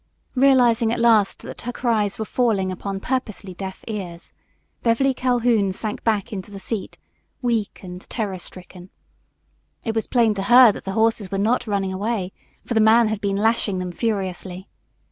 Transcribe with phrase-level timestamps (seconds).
[0.33, 4.33] Realizing at last that her cries were falling upon purposely deaf ears,
[4.81, 6.97] Beverly Calhoun sank back into the seat,
[7.43, 8.89] weak and terror stricken.
[9.83, 12.31] It was plain to her that the horses were not running away,
[12.65, 14.67] for the man had been lashing them furiously.